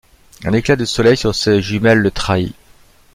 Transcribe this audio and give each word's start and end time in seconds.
Un 0.45 0.53
éclat 0.53 0.75
de 0.77 0.83
soleil 0.83 1.15
sur 1.15 1.35
ses 1.35 1.61
jumelles 1.61 1.99
le 1.99 2.09
trahit. 2.09 2.55